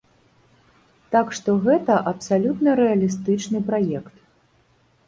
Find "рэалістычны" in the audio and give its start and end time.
2.81-3.65